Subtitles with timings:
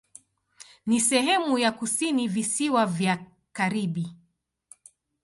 [0.85, 4.15] Ni sehemu ya kusini Visiwa vya Karibi.